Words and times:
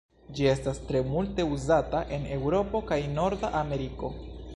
Ĝi 0.37 0.45
estas 0.51 0.79
tre 0.91 1.01
multe 1.09 1.45
uzata 1.57 2.01
en 2.17 2.25
Eŭropo 2.37 2.81
kaj 2.93 2.99
Norda 3.19 3.53
Ameriko. 3.61 4.11